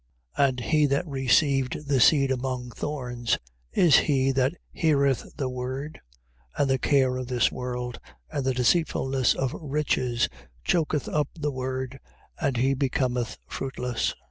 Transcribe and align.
13:22. 0.35 0.47
And 0.49 0.59
he 0.61 0.85
that 0.87 1.07
received 1.07 1.87
the 1.87 1.99
seed 1.99 2.31
among 2.31 2.71
thorns, 2.71 3.37
is 3.71 3.97
he 3.97 4.31
that 4.31 4.53
heareth 4.71 5.31
the 5.37 5.47
word, 5.47 5.99
and 6.57 6.67
the 6.71 6.79
care 6.79 7.17
of 7.17 7.27
this 7.27 7.51
world 7.51 7.99
and 8.31 8.43
the 8.43 8.55
deceitfulness 8.55 9.35
of 9.35 9.53
riches 9.53 10.27
choketh 10.63 11.07
up 11.07 11.27
the 11.35 11.51
word, 11.51 11.99
and 12.39 12.57
he 12.57 12.73
becometh 12.73 13.37
fruitless. 13.45 14.15